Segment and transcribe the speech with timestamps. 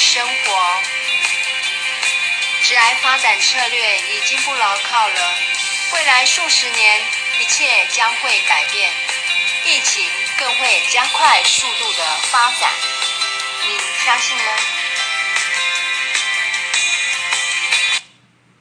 [0.00, 0.82] 生活
[2.62, 5.34] 致癌发展策略已经不牢靠了。
[5.92, 7.02] 未来数十年
[7.38, 8.90] 一切将会改变
[9.64, 12.70] 疫情更会加快速度的发展。
[13.68, 14.52] 你相信吗？